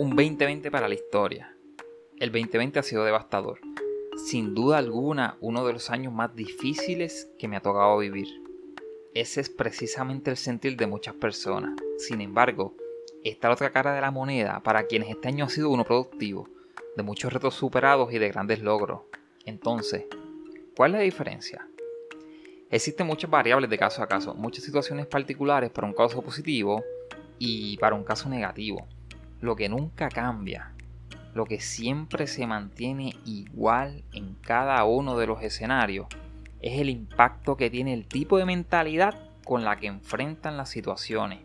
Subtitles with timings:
[0.00, 1.56] Un 2020 para la historia.
[2.20, 3.58] El 2020 ha sido devastador.
[4.28, 8.28] Sin duda alguna, uno de los años más difíciles que me ha tocado vivir.
[9.12, 11.72] Ese es precisamente el sentir de muchas personas.
[11.96, 12.76] Sin embargo,
[13.24, 16.48] está la otra cara de la moneda para quienes este año ha sido uno productivo,
[16.96, 19.00] de muchos retos superados y de grandes logros.
[19.46, 20.04] Entonces,
[20.76, 21.66] ¿cuál es la diferencia?
[22.70, 26.84] Existen muchas variables de caso a caso, muchas situaciones particulares para un caso positivo
[27.40, 28.86] y para un caso negativo.
[29.40, 30.72] Lo que nunca cambia,
[31.34, 36.06] lo que siempre se mantiene igual en cada uno de los escenarios,
[36.60, 39.14] es el impacto que tiene el tipo de mentalidad
[39.44, 41.38] con la que enfrentan las situaciones.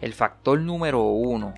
[0.00, 1.54] El factor número uno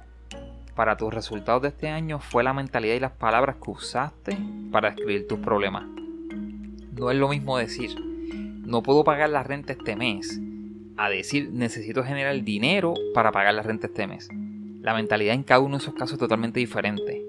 [0.77, 4.39] para tus resultados de este año fue la mentalidad y las palabras que usaste
[4.71, 5.85] para escribir tus problemas.
[6.93, 10.41] No es lo mismo decir, no puedo pagar la renta este mes,
[10.97, 14.29] a decir, necesito generar dinero para pagar la renta este mes.
[14.89, 17.23] La mentalidad en cada uno de esos casos es totalmente diferente.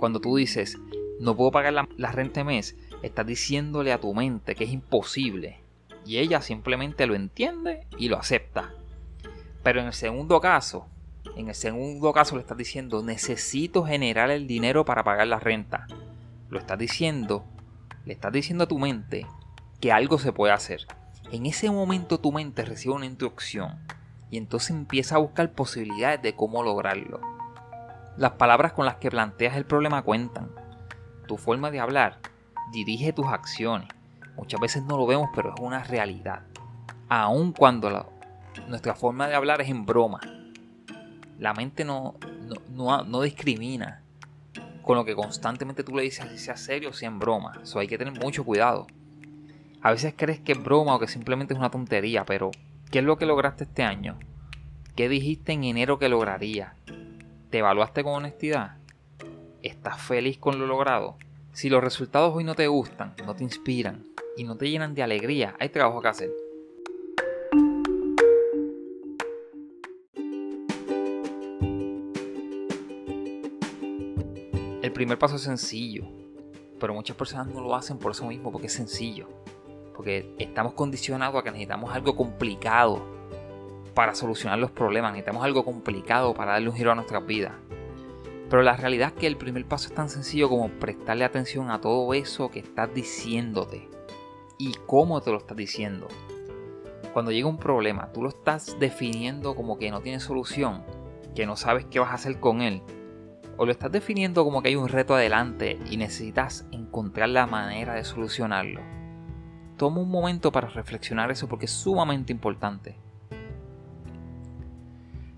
[0.00, 0.80] Cuando tú dices,
[1.20, 5.60] no puedo pagar la, renta este mes, estás diciéndole a tu mente que es imposible.
[6.04, 8.74] Y ella simplemente lo entiende y lo acepta.
[9.62, 10.88] Pero en el segundo caso,
[11.36, 15.86] en el segundo caso le estás diciendo, necesito generar el dinero para pagar la renta.
[16.50, 17.44] Lo estás diciendo,
[18.04, 19.24] le estás diciendo a tu mente
[19.80, 20.88] que algo se puede hacer.
[21.30, 23.78] En ese momento tu mente recibe una instrucción
[24.32, 27.20] y entonces empieza a buscar posibilidades de cómo lograrlo.
[28.16, 30.50] Las palabras con las que planteas el problema cuentan.
[31.28, 32.18] Tu forma de hablar
[32.72, 33.90] dirige tus acciones.
[34.34, 36.44] Muchas veces no lo vemos, pero es una realidad.
[37.10, 38.10] Aun cuando
[38.68, 40.20] nuestra forma de hablar es en broma.
[41.38, 42.14] La mente no,
[42.70, 44.00] no, no, discrimina
[44.80, 47.60] con lo que constantemente tú le dices, si sea serio o sea en broma.
[47.62, 48.86] Eso hay que tener mucho cuidado.
[49.82, 52.50] A veces crees que es broma o que simplemente es una tontería, pero
[52.92, 54.18] ¿Qué es lo que lograste este año?
[54.94, 56.74] ¿Qué dijiste en enero que lograría?
[57.48, 58.76] ¿Te evaluaste con honestidad?
[59.62, 61.16] ¿Estás feliz con lo logrado?
[61.54, 64.04] Si los resultados hoy no te gustan, no te inspiran
[64.36, 66.30] y no te llenan de alegría, hay trabajo que hacer.
[74.82, 76.04] El primer paso es sencillo,
[76.78, 79.41] pero muchas personas no lo hacen por eso mismo, porque es sencillo
[79.94, 83.02] porque estamos condicionados a que necesitamos algo complicado
[83.94, 87.58] para solucionar los problemas, necesitamos algo complicado para darle un giro a nuestra vida.
[88.48, 91.80] Pero la realidad es que el primer paso es tan sencillo como prestarle atención a
[91.80, 93.88] todo eso que estás diciéndote
[94.58, 96.08] y cómo te lo estás diciendo.
[97.12, 100.82] Cuando llega un problema, tú lo estás definiendo como que no tiene solución,
[101.34, 102.82] que no sabes qué vas a hacer con él,
[103.58, 107.94] o lo estás definiendo como que hay un reto adelante y necesitas encontrar la manera
[107.94, 109.01] de solucionarlo
[109.82, 112.94] toma un momento para reflexionar eso porque es sumamente importante.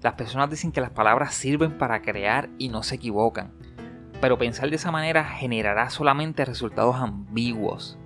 [0.02, 3.54] Las personas dicen que las palabras sirven para crear y no se equivocan,
[4.20, 7.98] pero pensar de esa manera generará solamente resultados ambiguos.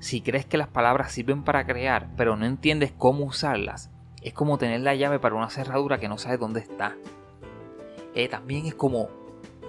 [0.00, 4.58] Si crees que las palabras sirven para crear, pero no entiendes cómo usarlas, es como
[4.58, 6.94] tener la llave para una cerradura que no sabes dónde está.
[8.14, 9.08] Eh, también es como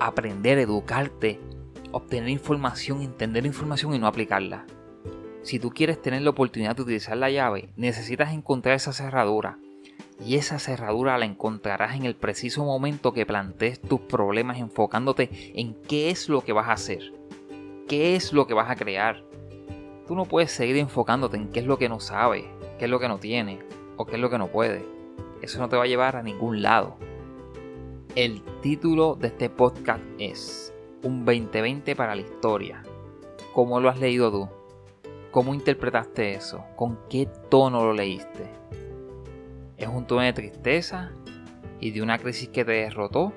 [0.02, 1.40] aprender, educarte,
[1.94, 4.66] obtener información, entender información y no aplicarla.
[5.46, 9.60] Si tú quieres tener la oportunidad de utilizar la llave, necesitas encontrar esa cerradura.
[10.20, 15.76] Y esa cerradura la encontrarás en el preciso momento que plantees tus problemas enfocándote en
[15.88, 17.14] qué es lo que vas a hacer.
[17.88, 19.24] ¿Qué es lo que vas a crear?
[20.08, 22.46] Tú no puedes seguir enfocándote en qué es lo que no sabes,
[22.80, 23.60] qué es lo que no tiene
[23.98, 24.84] o qué es lo que no puede.
[25.44, 26.98] Eso no te va a llevar a ningún lado.
[28.16, 30.74] El título de este podcast es
[31.04, 32.82] Un 2020 para la historia.
[33.54, 34.65] ¿Cómo lo has leído tú?
[35.36, 36.64] ¿Cómo interpretaste eso?
[36.78, 38.50] ¿Con qué tono lo leíste?
[39.76, 41.12] ¿Es un tono de tristeza
[41.82, 43.34] y de una crisis que te derrotó?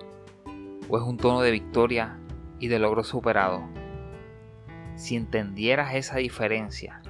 [0.88, 2.20] ¿O es un tono de victoria
[2.60, 3.68] y de logro superado?
[4.94, 7.02] Si entendieras esa diferencia,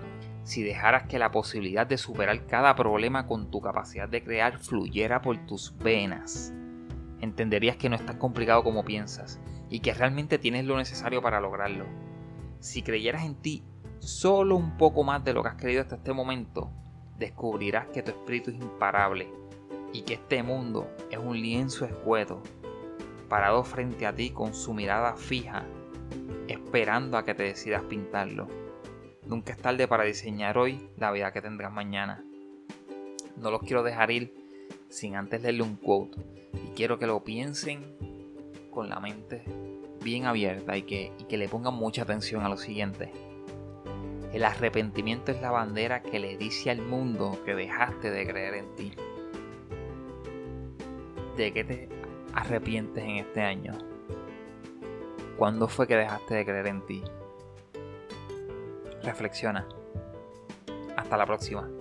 [0.43, 5.21] si dejaras que la posibilidad de superar cada problema con tu capacidad de crear fluyera
[5.21, 6.55] por tus venas,
[7.21, 9.39] entenderías que no es tan complicado como piensas
[9.69, 11.85] y que realmente tienes lo necesario para lograrlo.
[12.61, 13.65] Si creyeras en ti
[14.01, 16.71] solo un poco más de lo que has creído hasta este momento,
[17.19, 19.29] descubrirás que tu espíritu es imparable
[19.93, 22.43] y que este mundo es un lienzo escueto,
[23.29, 25.65] parado frente a ti con su mirada fija,
[26.47, 28.49] esperando a que te decidas pintarlo.
[29.27, 32.25] Nunca es tarde para diseñar hoy la vida que tendrás mañana.
[33.37, 34.35] No los quiero dejar ir
[34.89, 36.19] sin antes leerle un quote
[36.55, 37.83] y quiero que lo piensen
[38.71, 39.45] con la mente
[40.03, 43.13] bien abierta y que, y que le pongan mucha atención a lo siguiente.
[44.33, 48.75] El arrepentimiento es la bandera que le dice al mundo que dejaste de creer en
[48.75, 48.93] ti.
[51.37, 51.89] ¿De qué te
[52.35, 53.79] arrepientes en este año?
[55.39, 57.03] ¿Cuándo fue que dejaste de creer en ti?
[59.03, 59.67] Reflexiona.
[60.97, 61.78] Hasta la próxima.